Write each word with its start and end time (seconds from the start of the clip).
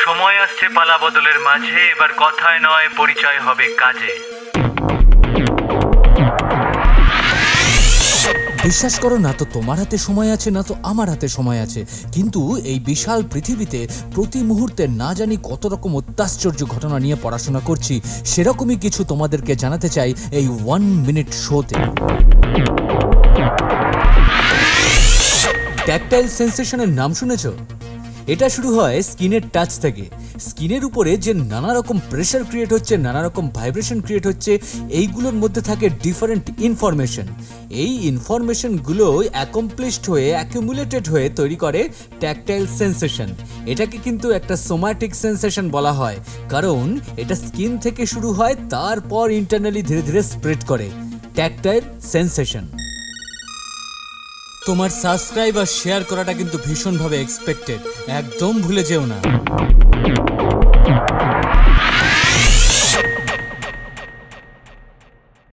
সময় 0.00 0.36
আসছে 0.44 0.66
পালা 0.76 0.96
বদলের 1.04 1.38
মাঝে, 1.48 1.78
এবার 1.94 2.10
কথায় 2.18 2.60
নয়, 2.66 2.88
পরিচয় 2.96 3.38
হবে 3.46 3.66
কাজে। 3.82 4.12
বিশ্বাস 8.62 8.94
করো 8.98 9.18
না 9.18 9.32
তো, 9.38 9.44
তোমার 9.52 9.78
হাতে 9.78 9.98
সময় 9.98 10.30
আছে, 10.32 10.50
না 10.50 10.62
তো 10.62 10.74
আমার 10.82 11.08
হাতে 11.10 11.28
সময় 11.28 11.60
আছে। 11.60 11.80
কিন্তু 12.12 12.40
এই 12.64 12.78
বিশাল 12.80 13.22
পৃথিবীতে 13.32 13.88
প্রতি 14.14 14.42
মুহূর্তে 14.42 14.86
না 15.02 15.14
জানি 15.14 15.36
কত 15.42 15.66
রকম 15.66 15.96
অত্যাশ্চর্য 15.96 16.60
ঘটনা 16.66 16.98
নিয়ে 16.98 17.16
পড়াশোনা 17.22 17.60
করছি, 17.60 18.00
সেরকমই 18.24 18.76
কিছু 18.76 19.04
তোমাদেরকে 19.04 19.56
জানাতে 19.56 19.88
চাই 19.88 20.14
এই 20.38 20.48
ওয়ান 20.48 20.82
মিনিট 21.06 21.28
শোতে। 21.44 21.76
ট্যাকটাইল 25.86 26.28
সেন্সেশনের 26.28 26.88
নাম 26.88 27.14
শুনেছো? 27.14 27.52
এটা 28.26 28.46
শুরু 28.48 28.70
হয় 28.78 28.98
স্কিনের 29.10 29.44
টাচ 29.54 29.70
থেকে। 29.84 30.04
স্কিনের 30.46 30.82
উপরে 30.88 31.12
যে 31.24 31.32
নানা 31.52 31.70
রকম 31.78 31.96
প্রেশার 32.10 32.42
ক্রিয়েট 32.50 32.70
হচ্ছে 32.76 32.94
নানা 33.06 33.20
রকম 33.26 33.44
ভাইব্রেশন 33.56 33.98
ক্রিয়েট 34.06 34.24
হচ্ছে, 34.30 34.52
এইগুলোর 35.00 35.36
মধ্যে 35.42 35.62
থাকে 35.68 35.86
ডিফারেন্ট 36.04 36.44
ইনফরমেশন 36.68 37.26
এই 37.82 37.92
ইনফরমেশনগুলো 38.10 39.06
অ্যাকমপ্লিশড 39.34 40.04
হয়ে 40.12 40.28
অ্যাকুমুলেটেড 40.36 41.04
হয়ে 41.12 41.26
তৈরি 41.38 41.56
করে 41.64 41.80
ট্যাকটাইল 42.22 42.64
সেন্সেশন 42.80 43.28
এটাকে 43.72 43.96
কিন্তু 44.06 44.26
একটা 44.38 44.54
সোমাটিক 44.68 45.12
সেন্সেশন 45.24 45.66
বলা 45.76 45.92
হয়, 45.92 46.18
কারণ 46.50 46.84
এটা 47.22 47.34
স্কিন 47.44 47.72
থেকে 47.84 48.02
শুরু 48.12 48.28
হয়, 48.38 48.56
তারপর 48.74 49.26
ইন্টারনালি 49.40 49.82
ধীরে 49.88 50.02
ধীরে 50.08 50.22
স্প্রেড 50.32 50.60
করে। 50.70 50.86
ট্যাকটাইল 51.36 51.82
সেন্সেশন 52.12 52.64
তোমার 54.66 54.90
সাবস্ক্রাইব 55.02 55.54
আর 55.58 55.68
শেয়ার 55.78 56.02
করাটা 56.10 56.32
কিন্তু 56.32 56.56
ভীষণভাবে 56.66 57.16
এক্সপেক্টেড 57.20 57.80
একদম 58.20 58.52
ভুলে 58.60 58.82
যেও 58.90 59.04
না। 59.06 59.18